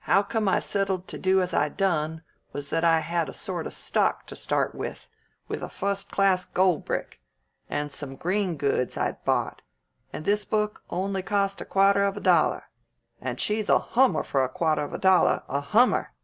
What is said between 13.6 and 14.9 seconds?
a hummer for a quatter